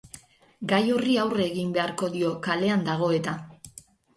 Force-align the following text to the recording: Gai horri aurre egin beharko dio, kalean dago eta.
Gai 0.71 0.79
horri 0.93 1.17
aurre 1.25 1.45
egin 1.49 1.75
beharko 1.77 2.11
dio, 2.17 2.33
kalean 2.49 2.89
dago 2.89 3.15
eta. 3.23 3.37